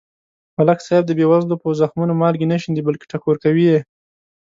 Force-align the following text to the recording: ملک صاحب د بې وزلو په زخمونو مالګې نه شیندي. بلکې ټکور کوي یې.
ملک 0.57 0.79
صاحب 0.87 1.03
د 1.07 1.11
بې 1.17 1.25
وزلو 1.31 1.55
په 1.61 1.67
زخمونو 1.81 2.13
مالګې 2.21 2.45
نه 2.51 2.57
شیندي. 2.61 2.81
بلکې 2.87 3.09
ټکور 3.11 3.35
کوي 3.43 3.65
یې. 3.71 3.79